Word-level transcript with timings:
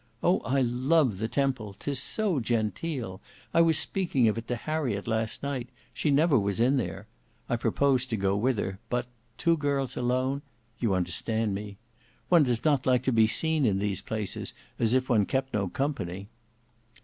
Oh! 0.23 0.39
I 0.39 0.61
love 0.61 1.19
the 1.19 1.27
Temple! 1.27 1.75
'Tis 1.77 1.99
so 1.99 2.39
genteel! 2.39 3.21
I 3.53 3.61
was 3.61 3.77
speaking 3.77 4.27
of 4.27 4.35
it 4.35 4.47
to 4.47 4.55
Harriet 4.55 5.07
last 5.07 5.43
night; 5.43 5.69
she 5.93 6.09
never 6.09 6.39
was 6.39 6.57
there. 6.57 7.05
I 7.47 7.55
proposed 7.55 8.09
to 8.09 8.17
go 8.17 8.35
with 8.35 8.57
her—but 8.57 9.05
two 9.37 9.57
girls 9.57 9.95
alone,—you 9.95 10.95
understand 10.95 11.53
me. 11.53 11.77
One 12.29 12.41
does 12.41 12.65
not 12.65 12.87
like 12.87 13.03
to 13.03 13.11
be 13.11 13.27
seen 13.27 13.63
in 13.63 13.77
these 13.77 14.01
places, 14.01 14.55
as 14.79 14.95
if 14.95 15.07
one 15.07 15.27
kept 15.27 15.53
no 15.53 15.67
company." 15.67 16.29